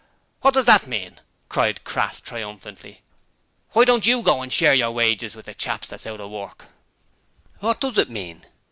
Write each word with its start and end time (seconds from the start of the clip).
'What 0.41 0.55
does 0.55 0.65
that 0.65 0.87
mean?' 0.87 1.19
cried 1.47 1.83
Crass, 1.83 2.19
triumphantly. 2.19 3.03
'Why 3.73 3.85
don't 3.85 4.07
you 4.07 4.23
go 4.23 4.41
and 4.41 4.51
share 4.51 4.73
your 4.73 4.89
wages 4.89 5.35
with 5.35 5.45
the 5.45 5.53
chaps 5.53 5.91
what's 5.91 6.07
out 6.07 6.19
of 6.19 6.31
work?' 6.31 6.65
'What 7.59 7.79
does 7.79 7.99
it 7.99 8.09
mean?' 8.09 8.41